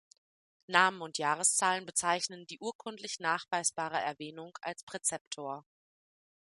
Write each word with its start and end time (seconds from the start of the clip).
Namen 0.65 1.01
und 1.03 1.19
Jahreszahlen 1.19 1.85
bezeichnen 1.85 2.47
die 2.47 2.57
urkundlich 2.59 3.19
nachweisbare 3.19 3.99
Erwähnung 4.01 4.57
als 4.63 4.83
Präzeptor. 4.83 5.63